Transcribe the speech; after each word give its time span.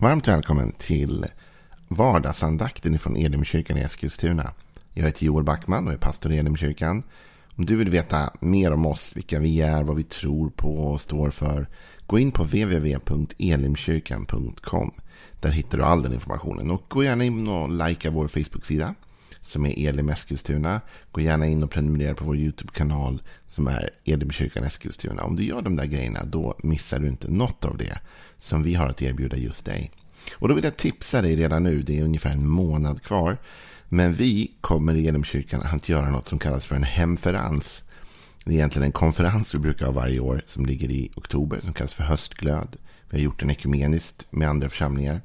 Varmt 0.00 0.28
välkommen 0.28 0.72
till 0.72 1.26
vardagsandakten 1.88 2.98
från 2.98 3.16
Elimkyrkan 3.16 3.76
i 3.76 3.80
Eskilstuna. 3.80 4.52
Jag 4.92 5.04
heter 5.04 5.26
Joel 5.26 5.44
Backman 5.44 5.86
och 5.86 5.92
är 5.92 5.96
pastor 5.96 6.32
i 6.32 6.38
Elimkyrkan. 6.38 7.02
Om 7.56 7.66
du 7.66 7.76
vill 7.76 7.90
veta 7.90 8.30
mer 8.40 8.72
om 8.72 8.86
oss, 8.86 9.16
vilka 9.16 9.38
vi 9.38 9.60
är, 9.60 9.82
vad 9.82 9.96
vi 9.96 10.02
tror 10.02 10.50
på 10.50 10.74
och 10.74 11.00
står 11.00 11.30
för, 11.30 11.68
gå 12.06 12.18
in 12.18 12.32
på 12.32 12.42
www.elimkyrkan.com. 12.42 14.90
Där 15.40 15.50
hittar 15.50 15.78
du 15.78 15.84
all 15.84 16.02
den 16.02 16.14
informationen. 16.14 16.70
Och 16.70 16.84
gå 16.88 17.04
gärna 17.04 17.24
in 17.24 17.48
och 17.48 17.70
likea 17.70 18.10
vår 18.10 18.28
Facebook-sida 18.28 18.94
som 19.50 19.66
är 19.66 19.88
Elim 19.88 20.08
Eskilstuna. 20.08 20.80
Gå 21.12 21.20
gärna 21.20 21.46
in 21.46 21.62
och 21.62 21.70
prenumerera 21.70 22.14
på 22.14 22.24
vår 22.24 22.36
YouTube-kanal 22.36 23.22
som 23.46 23.66
är 23.66 23.90
Elimkyrkan 24.04 24.64
Eskilstuna. 24.64 25.22
Om 25.22 25.36
du 25.36 25.42
gör 25.42 25.62
de 25.62 25.76
där 25.76 25.86
grejerna 25.86 26.24
då 26.24 26.54
missar 26.62 26.98
du 26.98 27.08
inte 27.08 27.30
något 27.30 27.64
av 27.64 27.76
det 27.76 27.98
som 28.38 28.62
vi 28.62 28.74
har 28.74 28.88
att 28.88 29.02
erbjuda 29.02 29.36
just 29.36 29.64
dig. 29.64 29.90
Och 30.34 30.48
då 30.48 30.54
vill 30.54 30.64
jag 30.64 30.76
tipsa 30.76 31.22
dig 31.22 31.36
redan 31.36 31.62
nu, 31.62 31.82
det 31.82 31.98
är 31.98 32.04
ungefär 32.04 32.30
en 32.30 32.48
månad 32.48 33.02
kvar. 33.02 33.38
Men 33.88 34.14
vi 34.14 34.52
kommer 34.60 34.94
i 34.94 35.08
Elimkyrkan 35.08 35.62
att 35.62 35.88
göra 35.88 36.10
något 36.10 36.28
som 36.28 36.38
kallas 36.38 36.66
för 36.66 36.76
en 36.76 36.82
hemferans. 36.82 37.82
Det 38.44 38.50
är 38.50 38.54
egentligen 38.54 38.86
en 38.86 38.92
konferens 38.92 39.54
vi 39.54 39.58
brukar 39.58 39.86
ha 39.86 39.92
varje 39.92 40.20
år 40.20 40.42
som 40.46 40.66
ligger 40.66 40.90
i 40.90 41.10
oktober 41.14 41.60
som 41.60 41.72
kallas 41.72 41.94
för 41.94 42.04
höstglöd. 42.04 42.76
Vi 43.10 43.18
har 43.18 43.24
gjort 43.24 43.40
den 43.40 43.50
ekumeniskt 43.50 44.26
med 44.30 44.48
andra 44.48 44.68
församlingar. 44.68 45.20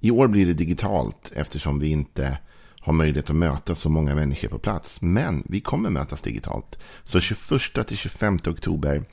I 0.00 0.10
år 0.10 0.28
blir 0.28 0.46
det 0.46 0.54
digitalt 0.54 1.32
eftersom 1.34 1.78
vi 1.78 1.88
inte 1.88 2.38
har 2.84 2.92
möjlighet 2.92 3.30
att 3.30 3.36
möta 3.36 3.74
så 3.74 3.88
många 3.88 4.14
människor 4.14 4.48
på 4.48 4.58
plats. 4.58 5.02
Men 5.02 5.42
vi 5.48 5.60
kommer 5.60 5.90
mötas 5.90 6.22
digitalt. 6.22 6.78
Så 7.04 7.20
21 7.20 7.86
till 7.86 7.96
25 7.96 8.38
oktober, 8.46 9.04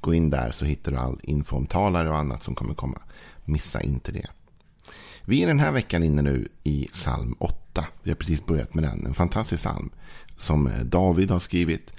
Gå 0.00 0.14
in 0.14 0.30
där 0.30 0.50
så 0.50 0.64
hittar 0.64 0.92
du 0.92 0.98
all 0.98 1.20
info 1.22 1.56
om 1.56 1.66
talare 1.66 2.10
och 2.10 2.18
annat 2.18 2.42
som 2.42 2.54
kommer 2.54 2.74
komma. 2.74 2.98
Missa 3.44 3.80
inte 3.80 4.12
det. 4.12 4.26
Vi 5.24 5.42
är 5.42 5.46
den 5.46 5.60
här 5.60 5.72
veckan 5.72 6.02
inne 6.02 6.22
nu 6.22 6.48
i 6.64 6.88
psalm 6.92 7.34
8. 7.38 7.86
Vi 8.02 8.10
har 8.10 8.16
precis 8.16 8.46
börjat 8.46 8.74
med 8.74 8.84
den. 8.84 9.06
En 9.06 9.14
fantastisk 9.14 9.62
psalm 9.62 9.90
som 10.36 10.66
eh, 10.66 10.80
David 10.80 11.30
har 11.30 11.38
skrivit. 11.38 11.90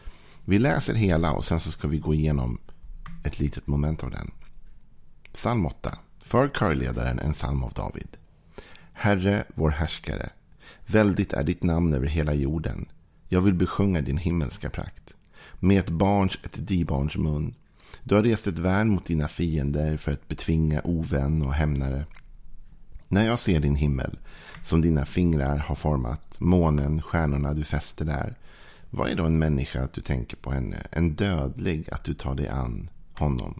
Vi 0.46 0.60
läser 0.60 0.94
hela 0.94 1.32
och 1.32 1.46
sen 1.46 1.60
så 1.60 1.72
ska 1.72 1.88
vi 1.88 1.98
gå 1.98 2.14
igenom 2.14 2.58
ett 3.24 3.40
litet 3.40 3.68
moment 3.68 4.04
av 4.04 4.12
den. 4.12 4.32
Psalm 5.34 5.66
8. 5.66 5.98
För 6.24 6.50
körledaren 6.50 7.20
en 7.20 7.34
psalm 7.34 7.64
av 7.64 7.74
David. 7.74 8.08
Herre, 8.94 9.44
vår 9.56 9.70
härskare. 9.70 10.30
Väldigt 10.86 11.34
är 11.34 11.44
ditt 11.44 11.64
namn 11.64 11.94
över 11.94 12.08
hela 12.08 12.34
jorden. 12.34 12.86
Jag 13.28 13.42
vill 13.42 13.54
besjunga 13.54 14.02
din 14.02 14.18
himmelska 14.18 14.70
prakt. 14.70 15.14
Med 15.60 15.80
ett 15.80 15.90
barns, 15.90 16.38
ett 16.44 16.68
dibarns 16.68 17.18
mun. 17.18 17.54
Du 18.04 18.16
har 18.16 18.24
rest 18.24 18.48
ett 18.48 18.60
värn 18.60 18.90
mot 18.90 19.06
dina 19.06 19.28
fiender 19.28 19.98
för 19.98 20.12
att 20.12 20.28
betvinga 20.28 20.82
ovän 20.84 21.42
och 21.42 21.54
hämnare. 21.54 22.06
När 23.08 23.26
jag 23.26 23.40
ser 23.40 23.60
din 23.60 23.76
himmel, 23.76 24.18
som 24.64 24.82
dina 24.82 25.06
fingrar 25.06 25.58
har 25.58 25.76
format, 25.76 26.36
månen, 26.40 27.02
stjärnorna 27.02 27.54
du 27.54 27.64
fäster 27.64 28.06
där. 28.06 28.36
Vad 28.90 29.10
är 29.10 29.16
då 29.16 29.24
en 29.24 29.40
människa 29.40 29.84
att 29.84 29.94
du 29.94 30.02
tänker 30.02 30.38
på 30.38 30.52
henne? 30.52 30.88
En 30.92 31.16
dödlig 31.16 31.90
att 31.92 32.04
du 32.04 32.14
tar 32.14 32.36
dig 32.36 32.48
an 32.48 32.90
honom. 33.14 33.60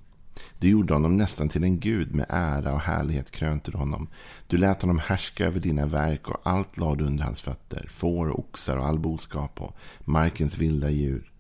Du 0.60 0.70
gjorde 0.70 0.94
honom 0.94 1.18
nästan 1.18 1.50
till 1.50 1.64
en 1.64 1.80
gud 1.80 2.16
med 2.16 2.26
ära 2.30 2.74
och 2.74 2.80
härlighet 2.80 3.32
krönte 3.32 3.72
du 3.72 3.78
honom. 3.78 4.08
Du 4.48 4.58
lät 4.58 4.82
honom 4.82 5.00
härska 5.00 5.46
över 5.46 5.60
dina 5.60 5.86
verk 5.86 6.30
och 6.30 6.40
allt 6.44 6.78
lade 6.78 7.04
under 7.04 7.24
hans 7.24 7.42
fötter. 7.42 7.88
Får, 7.90 8.40
oxar 8.40 8.78
och 8.78 8.86
all 8.86 9.00
boskap 9.00 9.62
och 9.62 9.76
markens 10.00 10.58
vilda 10.58 10.90
djur. 10.90 11.32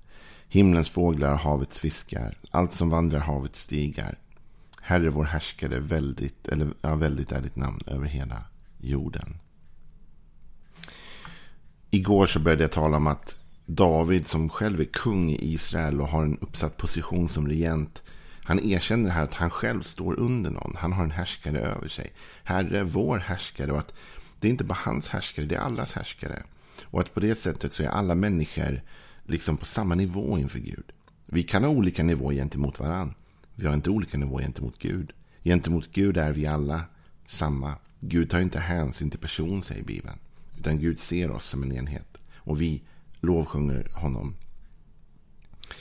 Himlens 0.48 0.90
fåglar 0.90 1.32
och 1.32 1.40
havets 1.40 1.80
fiskar. 1.80 2.38
Allt 2.52 2.74
som 2.74 2.90
vandrar 2.90 3.20
havets 3.20 3.62
stigar. 3.62 4.18
Herre 4.88 5.10
vår 5.10 5.24
härskare, 5.24 5.80
väldigt, 5.80 6.48
eller, 6.48 6.74
ja, 6.82 6.96
väldigt 6.96 7.32
är 7.32 7.42
ditt 7.42 7.56
namn 7.56 7.82
över 7.88 8.06
hela 8.06 8.44
jorden. 8.78 9.38
Igår 11.90 12.26
så 12.26 12.40
började 12.40 12.64
jag 12.64 12.72
tala 12.72 12.98
om 12.98 13.08
att 13.08 13.40
David 13.66 14.28
som 14.28 14.50
själv 14.50 14.82
är 14.82 14.86
kung 14.86 15.30
i 15.30 15.54
Israel 15.54 16.02
och 16.02 16.08
har 16.08 16.24
en 16.24 16.38
uppsatt 16.38 16.78
position 16.78 17.30
som 17.30 17.48
regent. 17.48 18.04
Han 18.44 18.60
erkänner 18.60 19.10
här 19.10 19.24
att 19.24 19.34
han 19.34 19.50
själv 19.50 19.82
står 19.82 20.20
under 20.20 20.50
någon. 20.50 20.76
Han 20.78 20.94
har 20.94 21.04
en 21.04 21.12
härskare 21.12 21.60
över 21.60 21.88
sig. 21.88 22.14
Herre, 22.44 22.84
vår 22.84 23.18
härskare. 23.18 23.72
Och 23.72 23.80
att 23.80 23.94
det 24.40 24.48
är 24.48 24.52
inte 24.52 24.64
bara 24.64 24.80
hans 24.82 25.08
härskare, 25.08 25.46
det 25.46 25.56
är 25.56 25.60
allas 25.60 25.94
härskare. 25.94 26.44
Och 26.84 27.00
att 27.00 27.14
på 27.14 27.20
det 27.20 27.36
sättet 27.36 27.74
så 27.74 27.84
är 27.84 27.88
alla 27.88 28.16
människor 28.16 28.82
liksom 29.24 29.58
på 29.58 29.66
samma 29.66 29.96
nivå 29.96 30.38
inför 30.38 30.60
Gud. 30.60 30.92
Vi 31.26 31.44
kan 31.44 31.64
ha 31.64 31.72
olika 31.72 32.04
nivåer 32.04 32.36
gentemot 32.36 32.80
varandra. 32.80 33.16
Vi 33.56 33.68
har 33.68 33.74
inte 33.74 33.90
olika 33.90 34.18
nivåer 34.18 34.42
gentemot 34.44 34.80
Gud. 34.80 35.12
Gentemot 35.44 35.92
Gud 35.92 36.18
är 36.18 36.34
vi 36.34 36.48
alla 36.48 36.84
samma. 37.28 37.74
Gud 38.00 38.30
tar 38.30 38.40
inte 38.40 38.60
hänsyn 38.60 39.10
till 39.10 39.20
person, 39.20 39.64
säger 39.64 39.84
Bibeln. 39.84 40.20
Utan 40.58 40.80
Gud 40.80 41.00
ser 41.00 41.32
oss 41.32 41.46
som 41.46 41.64
en 41.64 41.72
enhet. 41.72 42.18
Och 42.36 42.62
vi 42.62 42.84
lovsjunger 43.22 43.88
honom. 43.94 44.36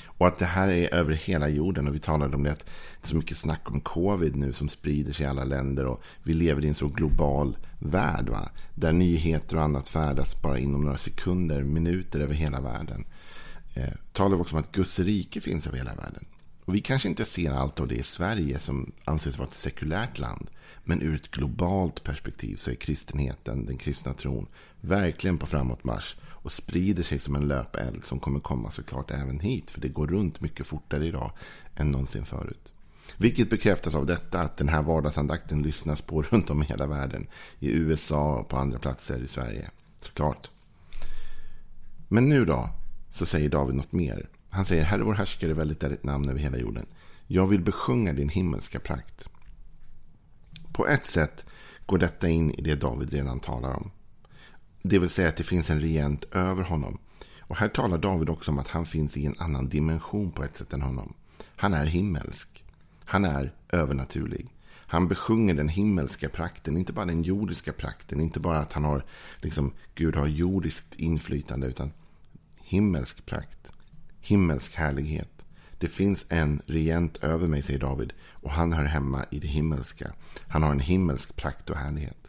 Och 0.04 0.26
att 0.26 0.38
det 0.38 0.44
här 0.44 0.68
är 0.68 0.94
över 0.94 1.12
hela 1.12 1.48
jorden. 1.48 1.88
Och 1.88 1.94
vi 1.94 1.98
talade 1.98 2.36
om 2.36 2.42
det. 2.42 2.52
Att 2.52 2.66
det 2.66 3.06
är 3.06 3.08
så 3.08 3.16
mycket 3.16 3.36
snack 3.36 3.70
om 3.70 3.80
covid 3.80 4.36
nu 4.36 4.52
som 4.52 4.68
sprider 4.68 5.12
sig 5.12 5.26
i 5.26 5.28
alla 5.28 5.44
länder. 5.44 5.86
Och 5.86 6.02
vi 6.22 6.34
lever 6.34 6.64
i 6.64 6.68
en 6.68 6.74
så 6.74 6.88
global 6.88 7.56
värld. 7.78 8.28
Va? 8.28 8.48
Där 8.74 8.92
nyheter 8.92 9.56
och 9.56 9.62
annat 9.62 9.88
färdas 9.88 10.42
bara 10.42 10.58
inom 10.58 10.84
några 10.84 10.98
sekunder, 10.98 11.62
minuter 11.62 12.20
över 12.20 12.34
hela 12.34 12.60
världen. 12.60 13.04
Eh, 13.74 13.92
talar 14.12 14.36
vi 14.36 14.42
också 14.42 14.56
om 14.56 14.62
att 14.62 14.72
Guds 14.72 14.98
rike 14.98 15.40
finns 15.40 15.66
över 15.66 15.78
hela 15.78 15.94
världen. 15.94 16.24
Och 16.64 16.74
vi 16.74 16.80
kanske 16.80 17.08
inte 17.08 17.24
ser 17.24 17.50
allt 17.50 17.80
av 17.80 17.88
det 17.88 17.94
i 17.94 18.02
Sverige 18.02 18.58
som 18.58 18.92
anses 19.04 19.38
vara 19.38 19.48
ett 19.48 19.54
sekulärt 19.54 20.18
land. 20.18 20.50
Men 20.84 21.02
ur 21.02 21.14
ett 21.14 21.30
globalt 21.30 22.02
perspektiv 22.02 22.56
så 22.56 22.70
är 22.70 22.74
kristenheten, 22.74 23.66
den 23.66 23.78
kristna 23.78 24.12
tron, 24.12 24.46
verkligen 24.80 25.38
på 25.38 25.46
framåtmarsch 25.46 26.16
och 26.22 26.52
sprider 26.52 27.02
sig 27.02 27.18
som 27.18 27.34
en 27.34 27.48
löpeld 27.48 28.04
som 28.04 28.20
kommer 28.20 28.40
komma 28.40 28.70
såklart 28.70 29.10
även 29.10 29.40
hit. 29.40 29.70
För 29.70 29.80
det 29.80 29.88
går 29.88 30.06
runt 30.06 30.40
mycket 30.40 30.66
fortare 30.66 31.06
idag 31.06 31.32
än 31.76 31.90
någonsin 31.90 32.24
förut. 32.24 32.72
Vilket 33.16 33.50
bekräftas 33.50 33.94
av 33.94 34.06
detta 34.06 34.40
att 34.40 34.56
den 34.56 34.68
här 34.68 34.82
vardagsandakten 34.82 35.62
lyssnas 35.62 36.00
på 36.00 36.22
runt 36.30 36.50
om 36.50 36.62
i 36.62 36.66
hela 36.66 36.86
världen. 36.86 37.26
I 37.58 37.68
USA 37.68 38.38
och 38.38 38.48
på 38.48 38.56
andra 38.56 38.78
platser 38.78 39.24
i 39.24 39.28
Sverige. 39.28 39.70
Såklart. 40.00 40.50
Men 42.08 42.28
nu 42.28 42.44
då, 42.44 42.70
så 43.10 43.26
säger 43.26 43.48
David 43.48 43.74
något 43.74 43.92
mer. 43.92 44.28
Han 44.54 44.64
säger, 44.64 44.82
Herre 44.82 45.02
vår 45.02 45.14
härskare, 45.14 45.54
väldigt 45.54 45.82
är 45.82 45.90
ditt 45.90 46.04
namn 46.04 46.28
över 46.28 46.40
hela 46.40 46.58
jorden. 46.58 46.86
Jag 47.26 47.46
vill 47.46 47.60
besjunga 47.60 48.12
din 48.12 48.28
himmelska 48.28 48.80
prakt. 48.80 49.28
På 50.72 50.86
ett 50.86 51.06
sätt 51.06 51.44
går 51.86 51.98
detta 51.98 52.28
in 52.28 52.50
i 52.50 52.62
det 52.62 52.74
David 52.74 53.12
redan 53.12 53.40
talar 53.40 53.76
om. 53.76 53.90
Det 54.82 54.98
vill 54.98 55.10
säga 55.10 55.28
att 55.28 55.36
det 55.36 55.44
finns 55.44 55.70
en 55.70 55.80
regent 55.80 56.24
över 56.32 56.62
honom. 56.62 56.98
Och 57.40 57.56
här 57.56 57.68
talar 57.68 57.98
David 57.98 58.28
också 58.28 58.50
om 58.50 58.58
att 58.58 58.68
han 58.68 58.86
finns 58.86 59.16
i 59.16 59.26
en 59.26 59.34
annan 59.38 59.68
dimension 59.68 60.30
på 60.30 60.44
ett 60.44 60.56
sätt 60.56 60.72
än 60.72 60.82
honom. 60.82 61.14
Han 61.56 61.74
är 61.74 61.86
himmelsk. 61.86 62.64
Han 63.04 63.24
är 63.24 63.52
övernaturlig. 63.68 64.48
Han 64.70 65.08
besjunger 65.08 65.54
den 65.54 65.68
himmelska 65.68 66.28
prakten, 66.28 66.76
inte 66.76 66.92
bara 66.92 67.06
den 67.06 67.22
jordiska 67.22 67.72
prakten. 67.72 68.20
Inte 68.20 68.40
bara 68.40 68.58
att 68.58 68.72
han 68.72 68.84
har, 68.84 69.04
liksom, 69.40 69.72
Gud 69.94 70.16
har 70.16 70.26
jordiskt 70.26 70.94
inflytande, 70.94 71.66
utan 71.66 71.92
himmelsk 72.62 73.26
prakt. 73.26 73.73
Himmelsk 74.24 74.74
härlighet. 74.74 75.46
Det 75.78 75.88
finns 75.88 76.24
en 76.28 76.62
regent 76.66 77.24
över 77.24 77.46
mig, 77.46 77.62
säger 77.62 77.80
David. 77.80 78.12
Och 78.30 78.50
han 78.50 78.72
hör 78.72 78.84
hemma 78.84 79.24
i 79.30 79.38
det 79.38 79.46
himmelska. 79.46 80.12
Han 80.48 80.62
har 80.62 80.72
en 80.72 80.80
himmelsk 80.80 81.36
prakt 81.36 81.70
och 81.70 81.76
härlighet. 81.76 82.26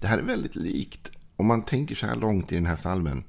Det 0.00 0.06
här 0.06 0.18
är 0.18 0.22
väldigt 0.22 0.54
likt, 0.54 1.10
om 1.36 1.46
man 1.46 1.62
tänker 1.62 1.94
så 1.94 2.06
här 2.06 2.16
långt 2.16 2.52
i 2.52 2.54
den 2.54 2.66
här 2.66 2.76
salmen. 2.76 3.24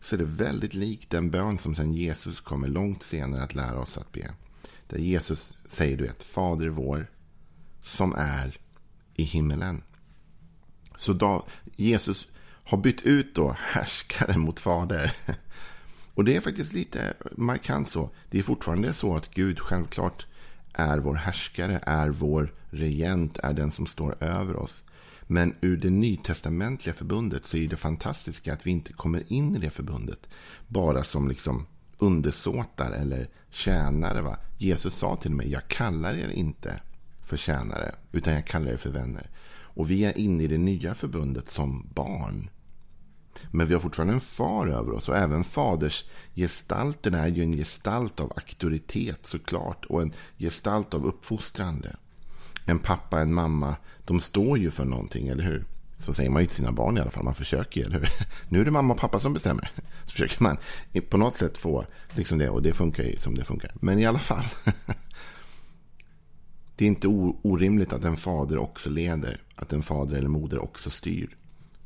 Så 0.00 0.16
är 0.16 0.18
det 0.18 0.24
väldigt 0.24 0.74
likt 0.74 1.10
den 1.10 1.30
bön 1.30 1.58
som 1.58 1.74
sen 1.74 1.92
Jesus 1.92 2.40
kommer 2.40 2.68
långt 2.68 3.02
senare 3.02 3.42
att 3.42 3.54
lära 3.54 3.78
oss 3.78 3.98
att 3.98 4.12
be. 4.12 4.34
Där 4.88 4.98
Jesus 4.98 5.58
säger 5.68 5.96
du 5.96 6.04
vet, 6.04 6.22
Fader 6.22 6.68
vår 6.68 7.10
som 7.82 8.14
är 8.14 8.58
i 9.14 9.22
himmelen. 9.22 9.82
Så 10.96 11.12
då, 11.12 11.46
Jesus 11.76 12.28
har 12.64 12.78
bytt 12.78 13.00
ut 13.00 13.34
då 13.34 13.56
härskaren 13.58 14.40
mot 14.40 14.60
fader. 14.60 15.12
Och 16.14 16.24
det 16.24 16.36
är 16.36 16.40
faktiskt 16.40 16.72
lite 16.72 17.14
markant 17.36 17.88
så. 17.88 18.10
Det 18.30 18.38
är 18.38 18.42
fortfarande 18.42 18.92
så 18.92 19.16
att 19.16 19.34
Gud 19.34 19.60
självklart 19.60 20.26
är 20.72 20.98
vår 20.98 21.14
härskare, 21.14 21.80
är 21.82 22.08
vår 22.08 22.54
regent, 22.70 23.38
är 23.38 23.52
den 23.52 23.72
som 23.72 23.86
står 23.86 24.24
över 24.24 24.56
oss. 24.56 24.82
Men 25.26 25.54
ur 25.60 25.76
det 25.76 25.90
nytestamentliga 25.90 26.94
förbundet 26.94 27.44
så 27.44 27.56
är 27.56 27.68
det 27.68 27.76
fantastiska 27.76 28.52
att 28.52 28.66
vi 28.66 28.70
inte 28.70 28.92
kommer 28.92 29.32
in 29.32 29.56
i 29.56 29.58
det 29.58 29.70
förbundet 29.70 30.28
bara 30.66 31.04
som 31.04 31.28
liksom 31.28 31.66
undersåtar 31.98 32.92
eller 32.92 33.28
tjänare. 33.50 34.22
Va? 34.22 34.36
Jesus 34.58 34.94
sa 34.94 35.16
till 35.16 35.34
mig, 35.34 35.50
jag 35.50 35.68
kallar 35.68 36.14
er 36.14 36.30
inte 36.30 36.80
för 37.24 37.36
tjänare, 37.36 37.94
utan 38.12 38.34
jag 38.34 38.46
kallar 38.46 38.70
er 38.70 38.76
för 38.76 38.90
vänner. 38.90 39.30
Och 39.50 39.90
vi 39.90 40.04
är 40.04 40.18
inne 40.18 40.44
i 40.44 40.46
det 40.46 40.58
nya 40.58 40.94
förbundet 40.94 41.50
som 41.50 41.88
barn. 41.94 42.50
Men 43.50 43.66
vi 43.66 43.74
har 43.74 43.80
fortfarande 43.80 44.14
en 44.14 44.20
far 44.20 44.66
över 44.66 44.92
oss. 44.92 45.08
Och 45.08 45.16
även 45.16 45.44
fadersgestalten 45.44 47.14
är 47.14 47.26
ju 47.26 47.42
en 47.42 47.56
gestalt 47.56 48.20
av 48.20 48.32
auktoritet 48.36 49.18
såklart. 49.22 49.84
Och 49.84 50.02
en 50.02 50.12
gestalt 50.38 50.94
av 50.94 51.06
uppfostrande. 51.06 51.96
En 52.66 52.78
pappa, 52.78 53.20
en 53.20 53.34
mamma, 53.34 53.76
de 54.04 54.20
står 54.20 54.58
ju 54.58 54.70
för 54.70 54.84
någonting, 54.84 55.28
eller 55.28 55.44
hur? 55.44 55.64
Så 55.98 56.14
säger 56.14 56.30
man 56.30 56.42
ju 56.42 56.46
till 56.46 56.56
sina 56.56 56.72
barn 56.72 56.96
i 56.96 57.00
alla 57.00 57.10
fall. 57.10 57.24
Man 57.24 57.34
försöker 57.34 57.84
eller 57.84 58.00
hur? 58.00 58.08
Nu 58.48 58.60
är 58.60 58.64
det 58.64 58.70
mamma 58.70 58.94
och 58.94 59.00
pappa 59.00 59.20
som 59.20 59.32
bestämmer. 59.32 59.70
Så 60.04 60.10
försöker 60.10 60.42
man 60.42 60.56
på 61.08 61.16
något 61.16 61.36
sätt 61.36 61.58
få 61.58 61.84
liksom 62.14 62.38
det. 62.38 62.48
Och 62.48 62.62
det 62.62 62.72
funkar 62.72 63.04
ju 63.04 63.16
som 63.16 63.34
det 63.34 63.44
funkar. 63.44 63.72
Men 63.74 63.98
i 63.98 64.06
alla 64.06 64.18
fall. 64.18 64.44
Det 66.76 66.84
är 66.84 66.88
inte 66.88 67.08
orimligt 67.42 67.92
att 67.92 68.04
en 68.04 68.16
fader 68.16 68.58
också 68.58 68.90
leder. 68.90 69.42
Att 69.54 69.72
en 69.72 69.82
fader 69.82 70.16
eller 70.16 70.28
moder 70.28 70.58
också 70.58 70.90
styr. 70.90 71.36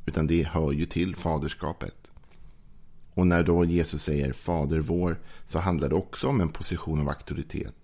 Utan 0.09 0.27
det 0.27 0.47
hör 0.47 0.71
ju 0.71 0.85
till 0.85 1.15
faderskapet. 1.15 2.11
Och 3.13 3.27
när 3.27 3.43
då 3.43 3.65
Jesus 3.65 4.03
säger 4.03 4.33
Fader 4.33 4.79
vår 4.79 5.19
så 5.47 5.59
handlar 5.59 5.89
det 5.89 5.95
också 5.95 6.27
om 6.27 6.41
en 6.41 6.49
position 6.49 7.01
av 7.01 7.09
auktoritet. 7.09 7.75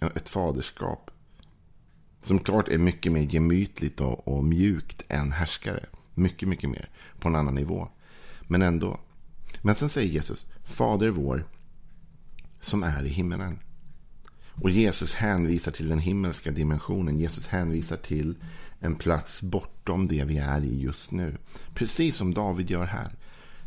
Ett 0.00 0.28
faderskap. 0.28 1.10
Som 2.20 2.38
klart 2.38 2.68
är 2.68 2.78
mycket 2.78 3.12
mer 3.12 3.20
gemytligt 3.20 4.00
och, 4.00 4.28
och 4.28 4.44
mjukt 4.44 5.02
än 5.08 5.32
härskare. 5.32 5.86
Mycket, 6.14 6.48
mycket 6.48 6.70
mer. 6.70 6.88
På 7.18 7.28
en 7.28 7.36
annan 7.36 7.54
nivå. 7.54 7.88
Men 8.42 8.62
ändå. 8.62 9.00
Men 9.62 9.74
sen 9.74 9.88
säger 9.88 10.08
Jesus 10.08 10.46
Fader 10.64 11.08
vår 11.08 11.44
som 12.60 12.82
är 12.82 13.04
i 13.04 13.08
himmelen. 13.08 13.58
Och 14.62 14.70
Jesus 14.70 15.14
hänvisar 15.14 15.72
till 15.72 15.88
den 15.88 15.98
himmelska 15.98 16.50
dimensionen. 16.50 17.18
Jesus 17.18 17.46
hänvisar 17.46 17.96
till 17.96 18.34
en 18.84 18.94
plats 18.94 19.42
bortom 19.42 20.08
det 20.08 20.24
vi 20.24 20.38
är 20.38 20.64
i 20.64 20.80
just 20.80 21.12
nu. 21.12 21.36
Precis 21.74 22.16
som 22.16 22.34
David 22.34 22.70
gör 22.70 22.84
här. 22.84 23.10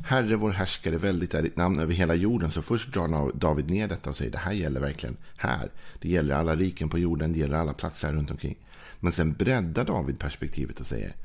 Herre 0.05 0.35
vår 0.35 0.51
härskare, 0.51 0.97
väldigt 0.97 1.33
är 1.33 1.41
ditt 1.41 1.57
namn 1.57 1.79
över 1.79 1.93
hela 1.93 2.15
jorden. 2.15 2.51
Så 2.51 2.61
först 2.61 2.93
drar 2.93 3.31
David 3.37 3.69
ner 3.69 3.87
detta 3.87 4.09
och 4.09 4.15
säger 4.15 4.31
det 4.31 4.37
här 4.37 4.51
gäller 4.51 4.79
verkligen 4.79 5.17
här. 5.37 5.71
Det 6.01 6.09
gäller 6.09 6.35
alla 6.35 6.55
riken 6.55 6.89
på 6.89 6.99
jorden, 6.99 7.33
det 7.33 7.39
gäller 7.39 7.57
alla 7.57 7.73
platser 7.73 8.07
här 8.07 8.15
runt 8.15 8.31
omkring. 8.31 8.55
Men 8.99 9.11
sen 9.11 9.33
breddar 9.33 9.85
David 9.85 10.19
perspektivet 10.19 10.79
och 10.79 10.85
säger 10.85 11.15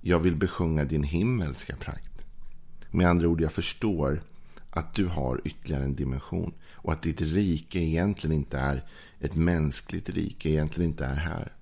jag 0.00 0.18
vill 0.18 0.36
besjunga 0.36 0.84
din 0.84 1.02
himmelska 1.02 1.76
prakt. 1.76 2.26
Med 2.90 3.08
andra 3.08 3.28
ord, 3.28 3.40
jag 3.40 3.52
förstår 3.52 4.22
att 4.70 4.94
du 4.94 5.06
har 5.06 5.40
ytterligare 5.44 5.84
en 5.84 5.94
dimension. 5.94 6.52
Och 6.72 6.92
att 6.92 7.02
ditt 7.02 7.20
rike 7.20 7.78
egentligen 7.78 8.36
inte 8.36 8.58
är 8.58 8.84
ett 9.20 9.34
mänskligt 9.34 10.08
rike, 10.08 10.48
egentligen 10.48 10.90
inte 10.90 11.04
är 11.04 11.14
här. 11.14 11.52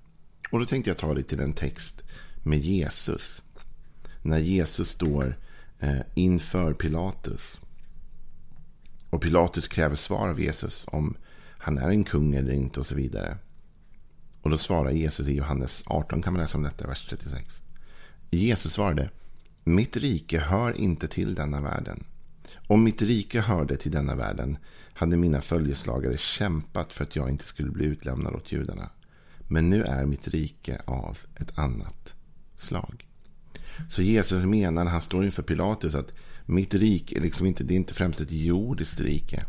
Och 0.50 0.58
då 0.58 0.66
tänkte 0.66 0.90
jag 0.90 0.98
ta 0.98 1.14
dig 1.14 1.24
till 1.24 1.40
en 1.40 1.52
text 1.52 2.02
med 2.42 2.58
Jesus. 2.58 3.42
När 4.22 4.38
Jesus 4.38 4.88
står 4.88 5.36
eh, 5.80 6.00
inför 6.14 6.74
Pilatus. 6.74 7.60
Och 9.10 9.22
Pilatus 9.22 9.68
kräver 9.68 9.96
svar 9.96 10.28
av 10.28 10.40
Jesus 10.40 10.86
om 10.88 11.16
han 11.58 11.78
är 11.78 11.90
en 11.90 12.04
kung 12.04 12.34
eller 12.34 12.52
inte 12.52 12.80
och 12.80 12.86
så 12.86 12.94
vidare. 12.94 13.38
Och 14.42 14.50
då 14.50 14.58
svarar 14.58 14.90
Jesus 14.90 15.28
i 15.28 15.34
Johannes 15.34 15.82
18 15.86 16.22
kan 16.22 16.32
man 16.32 16.42
läsa 16.42 16.58
om 16.58 16.64
detta, 16.64 16.86
vers 16.86 17.06
36. 17.10 17.62
Jesus 18.30 18.72
svarade, 18.72 19.10
mitt 19.64 19.96
rike 19.96 20.38
hör 20.38 20.72
inte 20.76 21.08
till 21.08 21.34
denna 21.34 21.60
världen. 21.60 22.04
Om 22.66 22.84
mitt 22.84 23.02
rike 23.02 23.40
hörde 23.40 23.76
till 23.76 23.90
denna 23.90 24.14
världen 24.14 24.58
hade 24.92 25.16
mina 25.16 25.40
följeslagare 25.40 26.16
kämpat 26.16 26.92
för 26.92 27.04
att 27.04 27.16
jag 27.16 27.28
inte 27.28 27.44
skulle 27.44 27.70
bli 27.70 27.84
utlämnad 27.84 28.34
åt 28.34 28.52
judarna. 28.52 28.90
Men 29.48 29.70
nu 29.70 29.82
är 29.82 30.06
mitt 30.06 30.28
rike 30.28 30.80
av 30.84 31.18
ett 31.36 31.58
annat 31.58 32.14
slag. 32.56 33.06
Så 33.90 34.02
Jesus 34.02 34.44
menar 34.44 34.84
när 34.84 34.90
han 34.90 35.02
står 35.02 35.24
inför 35.24 35.42
Pilatus 35.42 35.94
att 35.94 36.12
mitt 36.46 36.74
rike 36.74 37.16
är 37.16 37.20
liksom 37.20 37.46
inte, 37.46 37.64
det 37.64 37.74
är 37.74 37.76
inte 37.76 37.94
främst 37.94 38.20
ett 38.20 38.32
jordiskt 38.32 39.00
rike. 39.00 39.44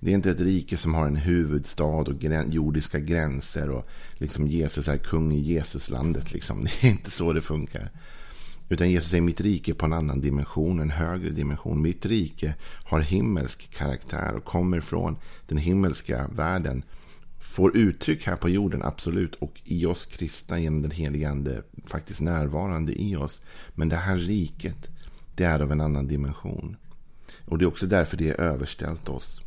Det 0.00 0.10
är 0.10 0.14
inte 0.14 0.30
ett 0.30 0.40
rike 0.40 0.76
som 0.76 0.94
har 0.94 1.06
en 1.06 1.16
huvudstad 1.16 1.84
och 1.84 2.24
jordiska 2.48 2.98
gränser 2.98 3.70
och 3.70 3.88
liksom 4.12 4.46
Jesus 4.46 4.88
är 4.88 4.96
kung 4.96 5.32
i 5.32 5.40
Jesuslandet. 5.40 6.32
Liksom. 6.32 6.64
Det 6.80 6.86
är 6.86 6.90
inte 6.90 7.10
så 7.10 7.32
det 7.32 7.42
funkar. 7.42 7.90
Utan 8.68 8.90
Jesus 8.90 9.10
säger 9.10 9.22
mitt 9.22 9.40
rike 9.40 9.74
på 9.74 9.86
en 9.86 9.92
annan 9.92 10.20
dimension, 10.20 10.80
en 10.80 10.90
högre 10.90 11.30
dimension. 11.30 11.82
Mitt 11.82 12.06
rike 12.06 12.54
har 12.84 13.00
himmelsk 13.00 13.70
karaktär 13.70 14.34
och 14.36 14.44
kommer 14.44 14.80
från 14.80 15.16
den 15.48 15.58
himmelska 15.58 16.28
världen. 16.32 16.82
Får 17.40 17.76
uttryck 17.76 18.26
här 18.26 18.36
på 18.36 18.48
jorden, 18.48 18.82
absolut. 18.82 19.34
Och 19.34 19.60
i 19.64 19.86
oss 19.86 20.06
kristna 20.06 20.58
genom 20.58 20.82
den 20.82 20.90
helige 20.90 21.30
Ande 21.30 21.62
faktiskt 21.86 22.20
närvarande 22.20 23.02
i 23.02 23.16
oss. 23.16 23.40
Men 23.74 23.88
det 23.88 23.96
här 23.96 24.16
riket, 24.16 24.88
det 25.34 25.44
är 25.44 25.60
av 25.60 25.72
en 25.72 25.80
annan 25.80 26.08
dimension. 26.08 26.76
Och 27.44 27.58
det 27.58 27.64
är 27.64 27.66
också 27.66 27.86
därför 27.86 28.16
det 28.16 28.28
är 28.28 28.40
överställt 28.40 29.08
oss. 29.08 29.42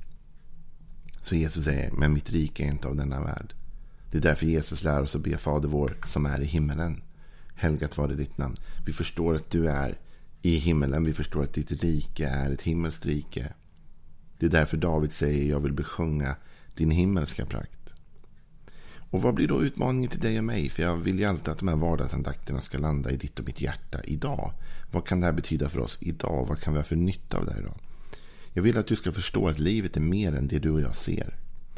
Så 1.21 1.35
Jesus 1.35 1.65
säger, 1.65 1.91
men 1.91 2.13
mitt 2.13 2.29
rike 2.29 2.63
är 2.63 2.67
inte 2.67 2.87
av 2.87 2.95
denna 2.95 3.21
värld. 3.21 3.53
Det 4.11 4.17
är 4.17 4.21
därför 4.21 4.45
Jesus 4.45 4.83
lär 4.83 5.01
oss 5.01 5.15
att 5.15 5.21
be 5.21 5.37
Fader 5.37 5.69
vår 5.69 5.97
som 6.05 6.25
är 6.25 6.41
i 6.41 6.45
himmelen. 6.45 7.01
Helgat 7.55 7.97
var 7.97 8.07
det 8.07 8.15
ditt 8.15 8.37
namn. 8.37 8.55
Vi 8.85 8.93
förstår 8.93 9.35
att 9.35 9.51
du 9.51 9.67
är 9.67 9.97
i 10.41 10.55
himmelen. 10.55 11.03
Vi 11.03 11.13
förstår 11.13 11.43
att 11.43 11.53
ditt 11.53 11.71
rike 11.71 12.27
är 12.27 12.51
ett 12.51 12.61
himmelskt 12.61 13.05
rike. 13.05 13.53
Det 14.39 14.45
är 14.45 14.49
därför 14.49 14.77
David 14.77 15.11
säger 15.11 15.49
jag 15.49 15.59
vill 15.59 15.73
besjunga 15.73 16.35
din 16.75 16.91
himmelska 16.91 17.45
prakt. 17.45 17.82
Och 19.13 19.21
vad 19.21 19.33
blir 19.33 19.47
då 19.47 19.63
utmaningen 19.63 20.09
till 20.09 20.19
dig 20.19 20.37
och 20.37 20.43
mig? 20.43 20.69
För 20.69 20.83
jag 20.83 20.95
vill 20.95 21.19
ju 21.19 21.25
alltid 21.25 21.49
att 21.49 21.57
de 21.57 21.67
här 21.67 21.75
vardagsandakterna 21.75 22.61
ska 22.61 22.77
landa 22.77 23.11
i 23.11 23.17
ditt 23.17 23.39
och 23.39 23.45
mitt 23.45 23.61
hjärta 23.61 23.99
idag. 24.03 24.51
Vad 24.91 25.07
kan 25.07 25.19
det 25.19 25.25
här 25.25 25.33
betyda 25.33 25.69
för 25.69 25.79
oss 25.79 25.97
idag? 26.01 26.45
Vad 26.49 26.59
kan 26.61 26.73
vi 26.73 26.79
ha 26.79 26.83
för 26.83 26.95
nytta 26.95 27.37
av 27.37 27.45
det 27.45 27.51
här 27.51 27.59
idag? 27.59 27.77
Jag 28.53 28.63
vill 28.63 28.77
att 28.77 28.87
du 28.87 28.95
ska 28.95 29.11
förstå 29.11 29.47
att 29.47 29.59
livet 29.59 29.97
är 29.97 30.01
mer 30.01 30.33
än 30.35 30.47
det 30.47 30.59
du 30.59 30.69
och 30.69 30.81
jag 30.81 30.95
ser. 30.95 31.35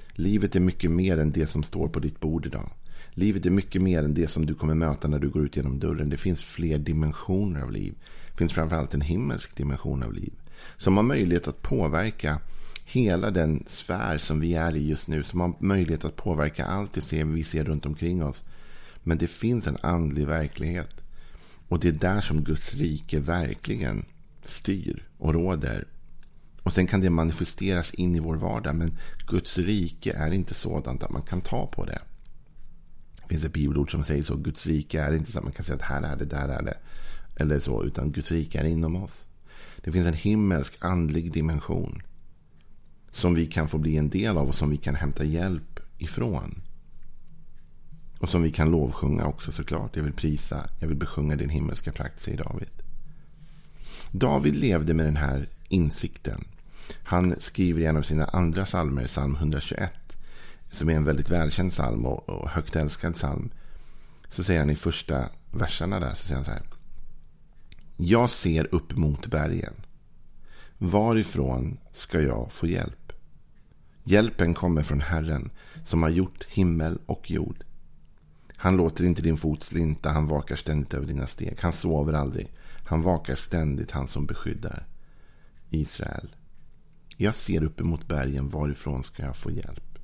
Livet 0.10 0.56
är 0.56 0.60
mycket 0.60 0.92
mer 0.92 1.18
än 1.18 1.32
det 1.32 1.48
som 1.48 1.64
står 1.64 1.88
på 1.88 2.00
ditt 2.00 2.20
bord 2.20 2.46
idag. 2.46 2.70
Livet 3.12 3.46
är 3.46 3.50
mycket 3.50 3.82
mer 3.82 4.04
än 4.04 4.14
det 4.14 4.28
som 4.28 4.46
du 4.46 4.56
kommer 4.56 4.76
möta 4.76 5.08
när 5.08 5.20
du 5.20 5.30
går 5.30 5.46
ut 5.46 5.56
genom 5.56 5.80
dörren. 5.80 6.10
Det 6.10 6.18
finns 6.18 6.44
fler 6.44 6.78
dimensioner 6.78 7.62
av 7.62 7.72
liv. 7.72 7.94
Det 8.32 8.38
finns 8.38 8.54
framförallt 8.54 8.94
en 8.94 9.02
himmelsk 9.02 9.58
dimension 9.58 10.04
av 10.04 10.14
liv. 10.14 10.34
Som 10.78 10.98
har 10.98 11.04
möjlighet 11.04 11.48
att 11.48 11.62
påverka 11.62 12.40
hela 12.86 13.32
den 13.32 13.64
sfär 13.68 14.18
som 14.18 14.40
vi 14.40 14.54
är 14.54 14.76
i 14.76 14.88
just 14.88 15.08
nu. 15.08 15.24
Som 15.24 15.40
har 15.40 15.54
möjlighet 15.60 16.06
att 16.06 16.16
påverka 16.16 16.66
allt 16.66 16.94
det 16.94 17.24
vi 17.24 17.44
ser 17.44 17.64
runt 17.64 17.86
omkring 17.86 18.24
oss. 18.24 18.44
Men 19.04 19.18
det 19.18 19.28
finns 19.28 19.68
en 19.68 19.78
andlig 19.82 20.28
verklighet. 20.28 20.96
Och 21.68 21.80
det 21.80 21.88
är 21.88 21.92
där 21.92 22.22
som 22.22 22.44
Guds 22.44 22.74
rike 22.74 23.20
verkligen 23.20 24.06
styr 24.42 25.04
och 25.18 25.34
råder. 25.34 25.86
Och 26.64 26.74
sen 26.74 26.88
kan 26.88 27.02
det 27.02 27.10
manifesteras 27.10 27.94
in 27.94 28.16
i 28.16 28.20
vår 28.20 28.36
vardag. 28.36 28.76
Men 28.76 28.98
Guds 29.28 29.58
rike 29.58 30.14
är 30.14 30.32
inte 30.32 30.54
sådant 30.54 31.04
att 31.04 31.12
man 31.12 31.22
kan 31.22 31.42
ta 31.42 31.68
på 31.68 31.86
det. 31.86 32.02
Det 33.16 33.28
finns 33.30 33.46
ett 33.46 33.54
bibelord 33.54 33.92
som 33.92 34.04
säger 34.04 34.24
så. 34.24 34.36
Guds 34.36 34.66
rike 34.66 35.02
är 35.02 35.14
inte 35.14 35.32
så 35.32 35.38
att 35.38 35.44
man 35.44 35.54
kan 35.54 35.66
säga 35.66 35.76
att 35.76 35.82
här 35.82 36.02
är 36.02 36.16
det, 36.16 36.26
där 36.26 36.48
är 36.48 36.62
det. 36.62 36.78
Eller 37.36 37.60
så. 37.60 37.84
Utan 37.84 38.12
Guds 38.12 38.32
rike 38.32 38.60
är 38.60 38.66
inom 38.66 38.96
oss. 38.96 39.28
Det 39.84 39.92
finns 39.92 40.08
en 40.08 40.14
himmelsk 40.14 40.74
andlig 40.80 41.34
dimension. 41.34 42.02
Som 43.16 43.36
vi 43.36 43.46
kan 43.46 43.68
få 43.68 43.78
bli 43.78 43.98
en 43.98 44.10
del 44.10 44.38
av 44.38 44.48
och 44.48 44.56
som 44.56 44.70
vi 44.70 44.78
kan 44.78 44.96
hämta 44.96 45.24
hjälp 45.24 45.80
ifrån. 45.98 46.62
Och 48.20 48.30
som 48.30 48.44
vi 48.44 48.52
kan 48.52 48.72
lovsjunga 48.72 49.28
också 49.28 49.52
såklart. 49.52 49.96
Jag 49.96 50.04
vill 50.04 50.14
prisa, 50.14 50.70
jag 50.80 50.88
vill 50.88 50.98
besjunga 50.98 51.36
din 51.36 51.50
himmelska 51.50 51.92
prakt, 51.92 52.24
säger 52.24 52.38
David. 52.38 52.70
David 54.12 54.56
levde 54.56 54.94
med 54.94 55.06
den 55.06 55.18
här 55.18 55.50
insikten. 55.70 56.44
Han 57.04 57.36
skriver 57.40 57.82
i 57.82 57.86
en 57.86 57.98
av 57.98 58.02
sina 58.02 58.26
andra 58.26 58.66
psalmer, 58.66 59.08
psalm 59.08 59.36
121 59.36 59.94
som 60.76 60.90
är 60.90 60.96
en 60.96 61.04
väldigt 61.04 61.30
välkänd 61.30 61.72
psalm 61.72 62.06
och, 62.06 62.30
och 62.30 62.50
högt 62.50 62.76
älskad 62.76 63.16
psalm. 63.16 63.50
Så 64.30 64.44
säger 64.44 64.60
han 64.60 64.70
i 64.70 64.76
första 64.76 65.30
verserna 65.52 66.00
där, 66.00 66.14
så 66.14 66.26
säger 66.26 66.36
han 66.36 66.46
så 66.46 66.52
här. 66.52 66.64
Jag 67.98 68.30
ser 68.30 68.76
upp 68.76 68.96
mot 68.96 69.28
bergen. 69.28 69.74
Varifrån 70.78 71.78
ska 71.94 72.22
jag 72.22 72.52
få 72.52 72.68
hjälp? 72.68 73.05
Hjälpen 74.08 74.54
kommer 74.54 74.84
från 74.84 75.02
Herren 75.02 75.50
som 75.84 76.04
har 76.04 76.10
gjort 76.10 76.44
himmel 76.44 77.00
och 77.06 77.32
jord. 77.32 77.64
Han 78.56 78.78
låter 78.78 79.04
inte 79.04 79.22
din 79.22 79.38
fot 79.38 79.64
slinta, 79.64 80.10
han 80.10 80.28
vakar 80.28 80.56
ständigt 80.56 80.94
över 80.94 81.06
dina 81.06 81.28
steg. 81.28 81.58
Han 81.60 81.74
sover 81.74 82.14
aldrig. 82.14 82.52
Han 82.86 83.02
vakar 83.02 83.36
ständigt, 83.36 83.92
han 83.92 84.08
som 84.08 84.26
beskyddar 84.26 84.88
Israel. 85.70 86.36
Jag 87.18 87.36
ser 87.36 87.64
upp 87.64 87.80
emot 87.80 88.08
bergen, 88.08 88.50
varifrån 88.50 89.04
ska 89.04 89.24
jag 89.24 89.38
få 89.38 89.52
hjälp? 89.52 90.00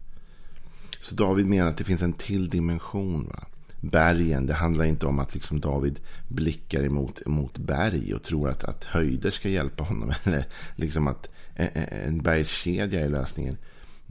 Så 1.00 1.16
David 1.16 1.46
menar 1.46 1.70
att 1.70 1.78
det 1.78 1.84
finns 1.84 2.02
en 2.02 2.14
till 2.14 2.50
dimension. 2.50 3.28
Va? 3.28 3.44
Bergen, 3.82 4.46
det 4.46 4.54
handlar 4.54 4.86
inte 4.86 5.06
om 5.06 5.20
att 5.20 5.34
liksom 5.34 5.60
David 5.60 6.00
blickar 6.28 6.84
emot, 6.84 7.22
emot 7.26 7.58
berg 7.58 8.14
och 8.14 8.24
tror 8.24 8.50
att, 8.50 8.64
att 8.64 8.84
höjder 8.84 9.32
ska 9.32 9.50
hjälpa 9.50 9.84
honom. 9.84 10.14
Eller 10.24 10.46
liksom 10.76 11.08
att 11.08 11.30
en 11.56 12.22
bergskedja 12.22 13.00
är 13.00 13.10
lösningen. 13.10 13.58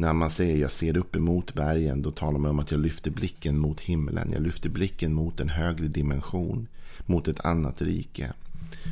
När 0.01 0.13
man 0.13 0.31
säger 0.31 0.57
jag 0.57 0.71
ser 0.71 0.97
upp 0.97 1.17
emot 1.17 1.55
bergen, 1.55 2.03
då 2.03 2.11
talar 2.11 2.39
man 2.39 2.51
om 2.51 2.59
att 2.59 2.71
jag 2.71 2.81
lyfter 2.81 3.11
blicken 3.11 3.59
mot 3.59 3.81
himlen. 3.81 4.31
Jag 4.33 4.43
lyfter 4.43 4.69
blicken 4.69 5.15
mot 5.15 5.41
en 5.41 5.49
högre 5.49 5.89
dimension, 5.89 6.69
mot 7.07 7.29
ett 7.29 7.45
annat 7.45 7.83
rike. 7.83 8.33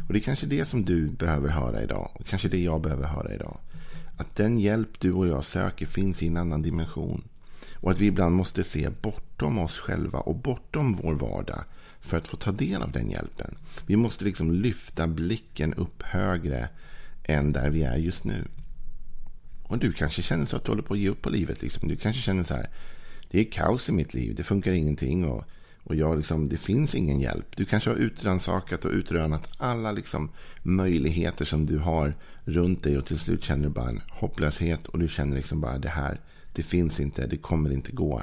Och 0.07 0.13
det 0.13 0.19
är 0.19 0.23
kanske 0.23 0.47
det 0.47 0.65
som 0.65 0.85
du 0.85 1.09
behöver 1.09 1.49
höra 1.49 1.83
idag. 1.83 2.11
Och 2.15 2.27
kanske 2.27 2.49
det 2.49 2.59
jag 2.59 2.81
behöver 2.81 3.07
höra 3.07 3.35
idag. 3.35 3.57
Att 4.17 4.37
den 4.37 4.59
hjälp 4.59 5.01
du 5.01 5.13
och 5.13 5.27
jag 5.27 5.45
söker 5.45 5.87
finns 5.87 6.23
i 6.23 6.27
en 6.27 6.37
annan 6.37 6.63
dimension. 6.63 7.23
Och 7.75 7.91
att 7.91 8.01
vi 8.01 8.07
ibland 8.07 8.35
måste 8.35 8.65
se 8.65 8.91
bortom 9.03 9.59
oss 9.59 9.79
själva 9.79 10.19
och 10.19 10.37
bortom 10.37 10.95
vår 11.03 11.15
vardag 11.15 11.65
för 12.01 12.17
att 12.19 12.29
få 12.29 12.37
ta 12.37 12.53
del 12.53 12.83
av 12.83 12.93
den 12.93 13.11
hjälpen. 13.11 13.55
Vi 13.87 13.97
måste 13.97 14.25
liksom 14.25 14.53
lyfta 14.53 15.07
blicken 15.07 15.75
upp 15.75 16.03
högre 16.03 16.69
än 17.25 17.53
där 17.53 17.71
vi 17.71 17.83
är 17.83 17.97
just 17.97 18.25
nu. 18.25 18.45
Och 19.69 19.79
du 19.79 19.93
kanske 19.93 20.23
känner 20.23 20.45
så 20.45 20.57
att 20.57 20.65
du 20.65 20.71
håller 20.71 20.83
på 20.83 20.95
att 20.95 21.01
ge 21.01 21.09
upp 21.09 21.23
på 21.23 21.31
livet. 21.31 21.63
Liksom. 21.63 21.89
Du 21.89 21.97
kanske 21.97 22.23
känner 22.23 22.45
så 22.45 22.55
här. 22.55 22.71
Det 23.31 23.41
är 23.41 23.45
kaos 23.45 23.89
i 23.89 23.93
mitt 23.93 24.15
liv. 24.15 24.35
Det 24.35 24.43
funkar 24.43 24.73
ingenting. 24.73 25.25
Och, 25.25 25.45
och 25.83 25.95
jag 25.95 26.17
liksom, 26.17 26.49
det 26.49 26.57
finns 26.57 26.95
ingen 26.95 27.21
hjälp. 27.21 27.57
Du 27.57 27.65
kanske 27.65 27.91
har 27.91 27.97
utrannsakat 27.97 28.85
och 28.85 28.91
utrönat 28.91 29.49
alla 29.59 29.93
liksom 29.93 30.31
möjligheter 30.63 31.45
som 31.45 31.67
du 31.67 31.79
har 31.79 32.15
runt 32.45 32.83
dig. 32.83 32.99
Och 32.99 33.07
till 33.07 33.19
slut 33.19 33.45
känner 33.45 33.63
du 33.63 33.75
bara 33.75 33.89
en 33.89 34.03
hopplöshet. 34.11 34.87
Och 34.87 34.99
du 34.99 35.09
känner 35.09 35.37
liksom 35.37 35.61
bara 35.61 35.79
det 35.79 35.89
här. 35.89 36.21
Det 36.53 36.63
finns 36.63 37.01
inte. 37.01 37.27
Det 37.27 37.37
kommer 37.37 37.71
inte 37.71 37.93
gå 37.93 38.23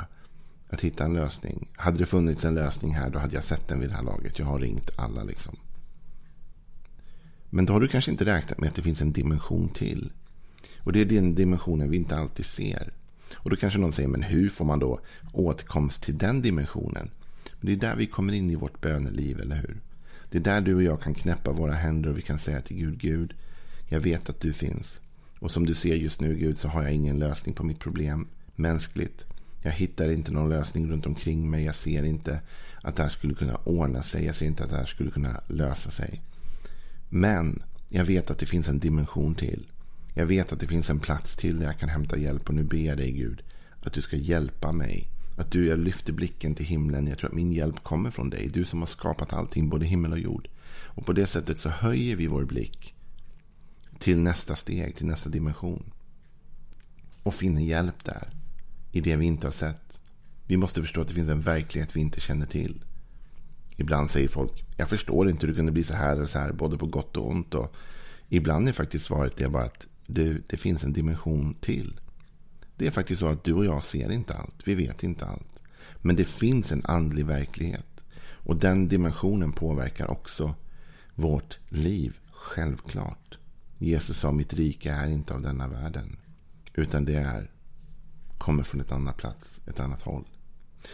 att 0.69 0.81
hitta 0.81 1.05
en 1.05 1.13
lösning. 1.13 1.69
Hade 1.75 1.97
det 1.97 2.05
funnits 2.05 2.45
en 2.45 2.55
lösning 2.55 2.93
här 2.93 3.09
då 3.09 3.19
hade 3.19 3.35
jag 3.35 3.43
sett 3.43 3.67
den 3.67 3.79
vid 3.79 3.89
det 3.89 3.95
här 3.95 4.03
laget. 4.03 4.39
Jag 4.39 4.45
har 4.45 4.59
ringt 4.59 4.89
alla 4.97 5.23
liksom. 5.23 5.55
Men 7.49 7.65
då 7.65 7.73
har 7.73 7.79
du 7.79 7.87
kanske 7.87 8.11
inte 8.11 8.25
räknat 8.25 8.59
med 8.59 8.69
att 8.69 8.75
det 8.75 8.81
finns 8.81 9.01
en 9.01 9.11
dimension 9.11 9.69
till. 9.69 10.11
Och 10.85 10.93
det 10.93 11.01
är 11.01 11.05
den 11.05 11.35
dimensionen 11.35 11.89
vi 11.89 11.97
inte 11.97 12.17
alltid 12.17 12.45
ser. 12.45 12.93
Och 13.33 13.49
då 13.49 13.55
kanske 13.55 13.79
någon 13.79 13.93
säger, 13.93 14.09
men 14.09 14.23
hur 14.23 14.49
får 14.49 14.65
man 14.65 14.79
då 14.79 14.99
åtkomst 15.31 16.03
till 16.03 16.17
den 16.17 16.41
dimensionen? 16.41 17.09
Men 17.59 17.65
det 17.65 17.71
är 17.71 17.89
där 17.89 17.95
vi 17.95 18.07
kommer 18.07 18.33
in 18.33 18.49
i 18.49 18.55
vårt 18.55 18.81
böneliv, 18.81 19.41
eller 19.41 19.55
hur? 19.55 19.77
Det 20.29 20.37
är 20.37 20.41
där 20.41 20.61
du 20.61 20.75
och 20.75 20.83
jag 20.83 21.01
kan 21.01 21.13
knäppa 21.13 21.51
våra 21.51 21.73
händer 21.73 22.09
och 22.09 22.17
vi 22.17 22.21
kan 22.21 22.39
säga 22.39 22.61
till 22.61 22.77
Gud, 22.77 22.99
Gud, 22.99 23.33
jag 23.87 23.99
vet 23.99 24.29
att 24.29 24.39
du 24.39 24.53
finns. 24.53 24.99
Och 25.39 25.51
som 25.51 25.65
du 25.65 25.75
ser 25.75 25.95
just 25.95 26.21
nu, 26.21 26.35
Gud, 26.35 26.57
så 26.57 26.67
har 26.67 26.83
jag 26.83 26.93
ingen 26.93 27.19
lösning 27.19 27.55
på 27.55 27.63
mitt 27.63 27.79
problem 27.79 28.27
mänskligt. 28.55 29.25
Jag 29.61 29.71
hittar 29.71 30.09
inte 30.09 30.31
någon 30.31 30.49
lösning 30.49 30.91
runt 30.91 31.05
omkring 31.05 31.49
mig. 31.49 31.63
Jag 31.63 31.75
ser 31.75 32.03
inte 32.03 32.39
att 32.81 32.95
det 32.95 33.03
här 33.03 33.09
skulle 33.09 33.33
kunna 33.33 33.55
ordna 33.63 34.03
sig. 34.03 34.25
Jag 34.25 34.35
ser 34.35 34.45
inte 34.45 34.63
att 34.63 34.69
det 34.69 34.77
här 34.77 34.85
skulle 34.85 35.11
kunna 35.11 35.41
lösa 35.47 35.91
sig. 35.91 36.21
Men 37.09 37.63
jag 37.89 38.05
vet 38.05 38.31
att 38.31 38.37
det 38.37 38.45
finns 38.45 38.67
en 38.67 38.79
dimension 38.79 39.35
till. 39.35 39.65
Jag 40.17 40.25
vet 40.25 40.53
att 40.53 40.59
det 40.59 40.67
finns 40.67 40.89
en 40.89 40.99
plats 40.99 41.35
till 41.35 41.59
där 41.59 41.65
jag 41.65 41.79
kan 41.79 41.89
hämta 41.89 42.17
hjälp. 42.17 42.49
Och 42.49 42.55
nu 42.55 42.63
ber 42.63 42.77
jag 42.77 42.97
dig 42.97 43.11
Gud 43.11 43.43
att 43.81 43.93
du 43.93 44.01
ska 44.01 44.15
hjälpa 44.15 44.71
mig. 44.71 45.07
Att 45.37 45.51
du, 45.51 45.67
jag 45.67 45.79
lyfter 45.79 46.13
blicken 46.13 46.55
till 46.55 46.65
himlen. 46.65 47.07
Jag 47.07 47.17
tror 47.17 47.29
att 47.29 47.35
min 47.35 47.51
hjälp 47.51 47.83
kommer 47.83 48.11
från 48.11 48.29
dig. 48.29 48.49
Du 48.53 48.65
som 48.65 48.79
har 48.79 48.87
skapat 48.87 49.33
allting, 49.33 49.69
både 49.69 49.85
himmel 49.85 50.11
och 50.11 50.19
jord. 50.19 50.47
Och 50.67 51.05
på 51.05 51.13
det 51.13 51.25
sättet 51.25 51.59
så 51.59 51.69
höjer 51.69 52.15
vi 52.15 52.27
vår 52.27 52.43
blick 52.43 52.95
till 53.99 54.17
nästa 54.17 54.55
steg, 54.55 54.95
till 54.95 55.05
nästa 55.05 55.29
dimension. 55.29 55.91
Och 57.23 57.33
finner 57.33 57.61
hjälp 57.61 58.03
där 58.03 58.29
i 58.91 59.01
det 59.01 59.15
vi 59.15 59.25
inte 59.25 59.47
har 59.47 59.51
sett. 59.51 59.99
Vi 60.47 60.57
måste 60.57 60.81
förstå 60.81 61.01
att 61.01 61.07
det 61.07 61.13
finns 61.13 61.29
en 61.29 61.41
verklighet 61.41 61.95
vi 61.95 61.99
inte 61.99 62.21
känner 62.21 62.45
till. 62.45 62.83
Ibland 63.77 64.11
säger 64.11 64.27
folk, 64.27 64.63
jag 64.77 64.89
förstår 64.89 65.29
inte 65.29 65.41
hur 65.41 65.53
det 65.53 65.57
kunde 65.57 65.71
bli 65.71 65.83
så 65.83 65.93
här 65.93 66.21
och 66.21 66.29
så 66.29 66.39
här, 66.39 66.51
både 66.51 66.77
på 66.77 66.85
gott 66.85 67.17
och 67.17 67.29
ont. 67.29 67.53
Och 67.53 67.75
ibland 68.29 68.69
är 68.69 68.73
faktiskt 68.73 69.05
svaret 69.05 69.37
det 69.37 69.49
bara 69.49 69.63
att 69.63 69.87
det, 70.07 70.49
det 70.49 70.57
finns 70.57 70.83
en 70.83 70.93
dimension 70.93 71.55
till. 71.61 71.99
Det 72.75 72.87
är 72.87 72.91
faktiskt 72.91 73.19
så 73.19 73.27
att 73.27 73.43
du 73.43 73.53
och 73.53 73.65
jag 73.65 73.83
ser 73.83 74.11
inte 74.11 74.33
allt. 74.33 74.67
Vi 74.67 74.75
vet 74.75 75.03
inte 75.03 75.25
allt. 75.25 75.59
Men 75.97 76.15
det 76.15 76.25
finns 76.25 76.71
en 76.71 76.85
andlig 76.85 77.25
verklighet. 77.25 78.01
Och 78.19 78.55
den 78.55 78.87
dimensionen 78.87 79.51
påverkar 79.51 80.11
också 80.11 80.55
vårt 81.15 81.59
liv. 81.69 82.17
Självklart. 82.31 83.37
Jesus 83.77 84.19
sa 84.19 84.31
mitt 84.31 84.53
rike 84.53 84.91
är 84.91 85.07
inte 85.07 85.33
av 85.33 85.41
denna 85.41 85.67
världen. 85.67 86.17
Utan 86.73 87.05
det 87.05 87.15
är 87.15 87.51
kommer 88.37 88.63
från 88.63 88.81
ett 88.81 88.91
annat 88.91 89.17
plats, 89.17 89.59
ett 89.67 89.79
annat 89.79 90.01
håll. 90.01 90.23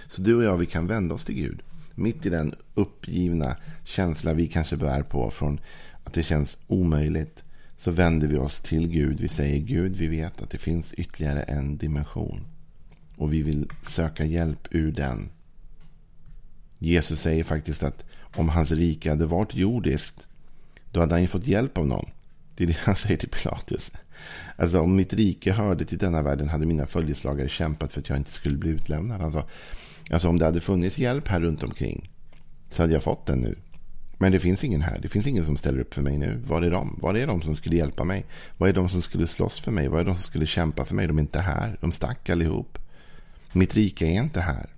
Så 0.07 0.21
du 0.21 0.35
och 0.35 0.43
jag, 0.43 0.57
vi 0.57 0.65
kan 0.65 0.87
vända 0.87 1.15
oss 1.15 1.25
till 1.25 1.35
Gud. 1.35 1.63
Mitt 1.95 2.25
i 2.25 2.29
den 2.29 2.55
uppgivna 2.73 3.57
känsla 3.83 4.33
vi 4.33 4.47
kanske 4.47 4.77
bär 4.77 5.03
på 5.03 5.31
från 5.31 5.59
att 6.03 6.13
det 6.13 6.23
känns 6.23 6.57
omöjligt. 6.67 7.43
Så 7.81 7.91
vänder 7.91 8.27
vi 8.27 8.37
oss 8.37 8.61
till 8.61 8.87
Gud. 8.87 9.19
Vi 9.19 9.27
säger 9.27 9.59
Gud, 9.59 9.95
vi 9.95 10.07
vet 10.07 10.41
att 10.41 10.49
det 10.49 10.57
finns 10.57 10.93
ytterligare 10.93 11.41
en 11.41 11.77
dimension. 11.77 12.41
Och 13.17 13.33
vi 13.33 13.41
vill 13.41 13.67
söka 13.87 14.25
hjälp 14.25 14.67
ur 14.71 14.91
den. 14.91 15.29
Jesus 16.77 17.21
säger 17.21 17.43
faktiskt 17.43 17.83
att 17.83 18.05
om 18.35 18.49
hans 18.49 18.71
rike 18.71 19.09
hade 19.09 19.25
varit 19.25 19.55
jordiskt. 19.55 20.27
Då 20.91 20.99
hade 20.99 21.13
han 21.13 21.21
ju 21.21 21.27
fått 21.27 21.47
hjälp 21.47 21.77
av 21.77 21.87
någon. 21.87 22.09
Det 22.55 22.63
är 22.63 22.67
det 22.67 22.77
han 22.77 22.95
säger 22.95 23.17
till 23.17 23.29
Pilatus. 23.29 23.91
Alltså 24.55 24.79
om 24.79 24.95
mitt 24.95 25.13
rike 25.13 25.51
hörde 25.53 25.85
till 25.85 25.97
denna 25.97 26.21
världen 26.21 26.49
hade 26.49 26.65
mina 26.65 26.87
följeslagare 26.87 27.49
kämpat 27.49 27.91
för 27.91 27.99
att 27.99 28.09
jag 28.09 28.17
inte 28.17 28.31
skulle 28.31 28.57
bli 28.57 28.69
utlämnad. 28.69 29.21
Alltså, 29.21 29.47
alltså 30.09 30.29
om 30.29 30.39
det 30.39 30.45
hade 30.45 30.61
funnits 30.61 30.97
hjälp 30.97 31.27
här 31.27 31.39
runt 31.39 31.63
omkring 31.63 32.09
så 32.71 32.83
hade 32.83 32.93
jag 32.93 33.03
fått 33.03 33.25
den 33.25 33.39
nu. 33.39 33.55
Men 34.21 34.31
det 34.31 34.39
finns 34.39 34.63
ingen 34.63 34.81
här. 34.81 34.99
Det 34.99 35.09
finns 35.09 35.27
ingen 35.27 35.45
som 35.45 35.57
ställer 35.57 35.79
upp 35.79 35.93
för 35.93 36.01
mig 36.01 36.17
nu. 36.17 36.41
Var 36.45 36.61
är 36.61 36.71
de? 36.71 36.99
Var 37.01 37.13
är 37.13 37.27
de 37.27 37.41
som 37.41 37.55
skulle 37.55 37.75
hjälpa 37.75 38.03
mig? 38.03 38.25
Var 38.57 38.67
är 38.67 38.73
de 38.73 38.89
som 38.89 39.01
skulle 39.01 39.27
slåss 39.27 39.59
för 39.59 39.71
mig? 39.71 39.87
Var 39.87 39.99
är 39.99 40.05
de 40.05 40.15
som 40.15 40.23
skulle 40.23 40.45
kämpa 40.47 40.85
för 40.85 40.95
mig? 40.95 41.07
De 41.07 41.17
är 41.17 41.21
inte 41.21 41.39
här. 41.39 41.77
De 41.81 41.91
stack 41.91 42.29
allihop. 42.29 42.77
Mitt 43.53 43.75
rike 43.75 44.05
är 44.05 44.21
inte 44.21 44.41
här. 44.41 44.69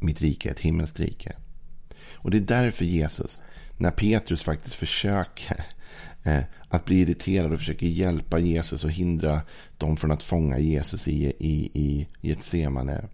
Mitt 0.00 0.20
rike 0.20 0.48
är 0.48 0.52
ett 0.52 0.60
himmelskt 0.60 1.00
rike. 1.00 1.32
Och 2.12 2.30
det 2.30 2.36
är 2.36 2.40
därför 2.40 2.84
Jesus, 2.84 3.40
när 3.76 3.90
Petrus 3.90 4.42
faktiskt 4.42 4.74
försöker 4.74 5.64
eh, 6.22 6.42
att 6.68 6.84
bli 6.84 7.00
irriterad 7.00 7.52
och 7.52 7.58
försöker 7.58 7.86
hjälpa 7.86 8.38
Jesus 8.38 8.84
och 8.84 8.90
hindra 8.90 9.40
dem 9.78 9.96
från 9.96 10.12
att 10.12 10.22
fånga 10.22 10.58
Jesus 10.58 11.08
i, 11.08 11.32
i, 11.38 11.70
i 11.74 12.06
Getsemane. 12.20 13.04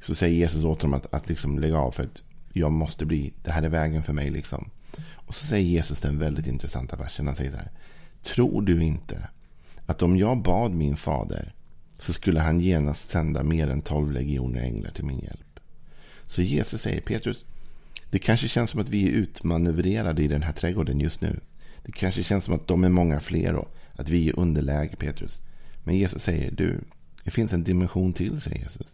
Så 0.00 0.14
säger 0.14 0.36
Jesus 0.36 0.64
åt 0.64 0.80
dem 0.80 0.94
att, 0.94 1.14
att 1.14 1.28
liksom 1.28 1.58
lägga 1.58 1.78
av 1.78 1.92
för 1.92 2.04
att 2.04 2.22
jag 2.58 2.72
måste 2.72 3.06
bli, 3.06 3.32
det 3.42 3.50
här 3.50 3.62
är 3.62 3.68
vägen 3.68 4.02
för 4.02 4.12
mig. 4.12 4.30
liksom. 4.30 4.70
Och 5.14 5.34
så 5.34 5.46
säger 5.46 5.68
Jesus 5.68 6.00
den 6.00 6.18
väldigt 6.18 6.46
intressanta 6.46 6.96
versen. 6.96 7.26
Han 7.26 7.36
säger 7.36 7.50
så 7.50 7.56
här. 7.56 7.70
Tror 8.22 8.62
du 8.62 8.82
inte 8.82 9.28
att 9.86 10.02
om 10.02 10.16
jag 10.16 10.42
bad 10.42 10.72
min 10.72 10.96
fader 10.96 11.54
så 11.98 12.12
skulle 12.12 12.40
han 12.40 12.60
genast 12.60 13.10
sända 13.10 13.42
mer 13.42 13.70
än 13.70 13.82
tolv 13.82 14.12
legioner 14.12 14.62
änglar 14.62 14.90
till 14.90 15.04
min 15.04 15.18
hjälp. 15.18 15.60
Så 16.26 16.42
Jesus 16.42 16.82
säger 16.82 17.00
Petrus, 17.00 17.44
det 18.10 18.18
kanske 18.18 18.48
känns 18.48 18.70
som 18.70 18.80
att 18.80 18.88
vi 18.88 19.08
är 19.08 19.12
utmanövrerade 19.12 20.22
i 20.22 20.28
den 20.28 20.42
här 20.42 20.52
trädgården 20.52 21.00
just 21.00 21.20
nu. 21.20 21.40
Det 21.82 21.92
kanske 21.92 22.22
känns 22.22 22.44
som 22.44 22.54
att 22.54 22.66
de 22.66 22.84
är 22.84 22.88
många 22.88 23.20
fler 23.20 23.54
och 23.54 23.74
att 23.96 24.08
vi 24.08 24.28
är 24.28 24.38
underläge 24.38 24.96
Petrus. 24.96 25.40
Men 25.84 25.96
Jesus 25.96 26.22
säger, 26.22 26.50
du, 26.50 26.80
det 27.24 27.30
finns 27.30 27.52
en 27.52 27.64
dimension 27.64 28.12
till, 28.12 28.40
säger 28.40 28.58
Jesus. 28.58 28.86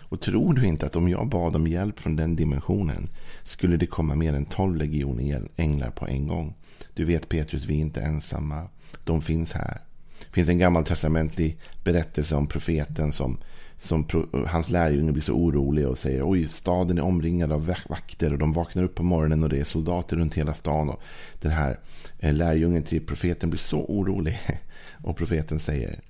Och 0.00 0.20
tror 0.20 0.54
du 0.54 0.66
inte 0.66 0.86
att 0.86 0.96
om 0.96 1.08
jag 1.08 1.28
bad 1.28 1.56
om 1.56 1.66
hjälp 1.66 2.00
från 2.00 2.16
den 2.16 2.36
dimensionen 2.36 3.08
skulle 3.42 3.76
det 3.76 3.86
komma 3.86 4.14
mer 4.14 4.32
än 4.32 4.44
tolv 4.44 4.76
legioner 4.76 5.42
änglar 5.56 5.90
på 5.90 6.06
en 6.06 6.26
gång? 6.26 6.54
Du 6.94 7.04
vet 7.04 7.28
Petrus, 7.28 7.64
vi 7.64 7.76
är 7.76 7.80
inte 7.80 8.00
ensamma. 8.00 8.68
De 9.04 9.22
finns 9.22 9.52
här. 9.52 9.80
Det 10.18 10.34
finns 10.34 10.48
en 10.48 10.58
gammaltestamentlig 10.58 11.58
berättelse 11.84 12.36
om 12.36 12.46
profeten 12.46 13.12
som 13.12 13.38
som 13.82 14.06
hans 14.46 14.70
lärjunge 14.70 15.12
blir 15.12 15.22
så 15.22 15.32
orolig 15.32 15.88
och 15.88 15.98
säger 15.98 16.30
oj, 16.30 16.46
staden 16.46 16.98
är 16.98 17.02
omringad 17.02 17.52
av 17.52 17.74
vakter 17.88 18.32
och 18.32 18.38
de 18.38 18.52
vaknar 18.52 18.82
upp 18.82 18.94
på 18.94 19.02
morgonen 19.02 19.42
och 19.42 19.48
det 19.48 19.58
är 19.58 19.64
soldater 19.64 20.16
runt 20.16 20.34
hela 20.34 20.54
stan. 20.54 20.90
Och 20.90 21.02
den 21.40 21.50
här 21.50 21.78
eh, 22.18 22.32
lärjungen 22.32 22.82
till 22.82 23.06
profeten 23.06 23.50
blir 23.50 23.60
så 23.60 23.78
orolig. 23.78 24.40
Och 25.04 25.16
profeten 25.16 25.58
säger 25.58 26.00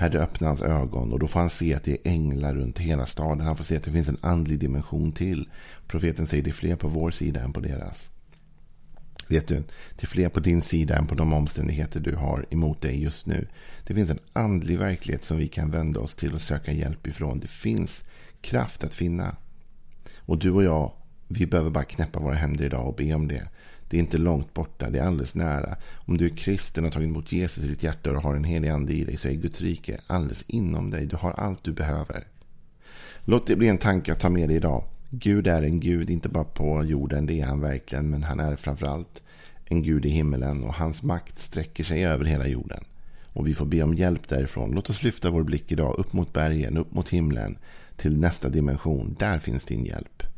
Herre 0.00 0.18
öppna 0.18 0.46
hans 0.46 0.62
ögon 0.62 1.12
och 1.12 1.18
då 1.18 1.28
får 1.28 1.40
han 1.40 1.50
se 1.50 1.74
att 1.74 1.84
det 1.84 1.92
är 1.92 2.10
änglar 2.12 2.54
runt 2.54 2.78
hela 2.78 3.06
staden. 3.06 3.40
Han 3.40 3.56
får 3.56 3.64
se 3.64 3.76
att 3.76 3.84
det 3.84 3.92
finns 3.92 4.08
en 4.08 4.16
andlig 4.20 4.58
dimension 4.58 5.12
till. 5.12 5.48
Profeten 5.86 6.26
säger 6.26 6.42
det 6.42 6.50
är 6.50 6.52
fler 6.52 6.76
på 6.76 6.88
vår 6.88 7.10
sida 7.10 7.40
än 7.40 7.52
på 7.52 7.60
deras. 7.60 8.10
Vet 9.28 9.48
du, 9.48 9.54
det 9.96 10.02
är 10.02 10.06
fler 10.06 10.28
på 10.28 10.40
din 10.40 10.62
sida 10.62 10.96
än 10.96 11.06
på 11.06 11.14
de 11.14 11.32
omständigheter 11.32 12.00
du 12.00 12.16
har 12.16 12.46
emot 12.50 12.80
dig 12.80 13.02
just 13.02 13.26
nu. 13.26 13.48
Det 13.86 13.94
finns 13.94 14.10
en 14.10 14.18
andlig 14.32 14.78
verklighet 14.78 15.24
som 15.24 15.36
vi 15.36 15.48
kan 15.48 15.70
vända 15.70 16.00
oss 16.00 16.16
till 16.16 16.34
och 16.34 16.40
söka 16.40 16.72
hjälp 16.72 17.06
ifrån. 17.06 17.40
Det 17.40 17.50
finns 17.50 18.04
kraft 18.40 18.84
att 18.84 18.94
finna. 18.94 19.36
Och 20.16 20.38
du 20.38 20.50
och 20.50 20.64
jag, 20.64 20.92
vi 21.28 21.46
behöver 21.46 21.70
bara 21.70 21.84
knäppa 21.84 22.20
våra 22.20 22.34
händer 22.34 22.64
idag 22.64 22.88
och 22.88 22.94
be 22.94 23.14
om 23.14 23.28
det. 23.28 23.48
Det 23.90 23.96
är 23.96 24.00
inte 24.00 24.18
långt 24.18 24.54
borta, 24.54 24.90
det 24.90 24.98
är 24.98 25.02
alldeles 25.02 25.34
nära. 25.34 25.76
Om 25.94 26.16
du 26.16 26.26
är 26.26 26.36
kristen 26.36 26.84
och 26.84 26.86
har 26.86 26.92
tagit 26.92 27.08
emot 27.08 27.32
Jesus 27.32 27.64
i 27.64 27.68
ditt 27.68 27.82
hjärta 27.82 28.10
och 28.10 28.22
har 28.22 28.34
en 28.34 28.44
helig 28.44 28.68
ande 28.68 28.92
i 28.92 29.04
dig 29.04 29.16
så 29.16 29.28
är 29.28 29.32
Guds 29.32 29.60
rike 29.60 30.00
alldeles 30.06 30.44
inom 30.46 30.90
dig. 30.90 31.06
Du 31.06 31.16
har 31.16 31.30
allt 31.30 31.64
du 31.64 31.72
behöver. 31.72 32.24
Låt 33.24 33.46
det 33.46 33.56
bli 33.56 33.68
en 33.68 33.78
tanke 33.78 34.12
att 34.12 34.20
ta 34.20 34.30
med 34.30 34.48
dig 34.48 34.56
idag. 34.56 34.84
Gud 35.10 35.46
är 35.46 35.62
en 35.62 35.80
Gud, 35.80 36.10
inte 36.10 36.28
bara 36.28 36.44
på 36.44 36.84
jorden, 36.84 37.26
det 37.26 37.40
är 37.40 37.44
han 37.44 37.60
verkligen, 37.60 38.10
men 38.10 38.22
han 38.22 38.40
är 38.40 38.56
framförallt 38.56 39.22
en 39.64 39.82
Gud 39.82 40.06
i 40.06 40.08
himmelen 40.08 40.64
och 40.64 40.74
hans 40.74 41.02
makt 41.02 41.38
sträcker 41.38 41.84
sig 41.84 42.06
över 42.06 42.24
hela 42.24 42.46
jorden. 42.46 42.84
Och 43.32 43.48
vi 43.48 43.54
får 43.54 43.66
be 43.66 43.82
om 43.82 43.94
hjälp 43.94 44.28
därifrån. 44.28 44.72
Låt 44.74 44.90
oss 44.90 45.02
lyfta 45.02 45.30
vår 45.30 45.42
blick 45.42 45.72
idag 45.72 45.98
upp 45.98 46.12
mot 46.12 46.32
bergen, 46.32 46.76
upp 46.76 46.94
mot 46.94 47.08
himlen. 47.08 47.58
Till 47.96 48.16
nästa 48.16 48.48
dimension. 48.48 49.16
Där 49.18 49.38
finns 49.38 49.64
din 49.64 49.84
hjälp. 49.84 50.29